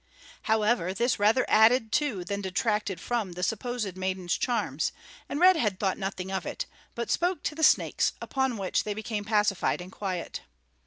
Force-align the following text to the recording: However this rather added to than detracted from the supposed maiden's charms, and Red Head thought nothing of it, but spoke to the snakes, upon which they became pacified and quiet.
However 0.49 0.95
this 0.95 1.19
rather 1.19 1.45
added 1.47 1.91
to 1.91 2.23
than 2.25 2.41
detracted 2.41 2.99
from 2.99 3.33
the 3.33 3.43
supposed 3.43 3.95
maiden's 3.95 4.35
charms, 4.35 4.91
and 5.29 5.39
Red 5.39 5.55
Head 5.57 5.79
thought 5.79 5.99
nothing 5.99 6.31
of 6.31 6.43
it, 6.43 6.65
but 6.95 7.11
spoke 7.11 7.43
to 7.43 7.53
the 7.53 7.61
snakes, 7.61 8.13
upon 8.19 8.57
which 8.57 8.83
they 8.83 8.95
became 8.95 9.25
pacified 9.25 9.79
and 9.79 9.91
quiet. 9.91 10.41